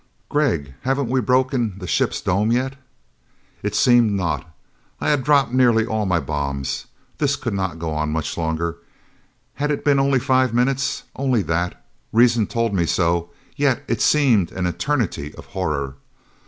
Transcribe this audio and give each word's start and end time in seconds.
"Gregg, 0.29 0.73
haven't 0.81 1.09
we 1.11 1.21
broken 1.21 1.75
the 1.77 1.85
ship's 1.85 2.21
dome 2.21 2.51
yet?" 2.51 2.73
It 3.61 3.75
seemed 3.75 4.13
not. 4.13 4.51
I 4.99 5.11
had 5.11 5.23
dropped 5.23 5.51
nearly 5.53 5.85
all 5.85 6.07
my 6.07 6.19
bombs. 6.19 6.87
This 7.19 7.35
could 7.35 7.53
not 7.53 7.77
go 7.77 7.91
on 7.93 8.09
much 8.11 8.35
longer. 8.35 8.77
Had 9.53 9.69
it 9.69 9.85
been 9.85 9.99
only 9.99 10.17
about 10.17 10.25
five 10.25 10.53
minutes? 10.55 11.03
Only 11.15 11.43
that? 11.43 11.85
Reason 12.11 12.47
told 12.47 12.73
me 12.73 12.87
so, 12.87 13.29
yet 13.55 13.83
it 13.87 14.01
seemed 14.01 14.51
an 14.53 14.65
eternity 14.65 15.35
of 15.35 15.45
horror. 15.45 15.97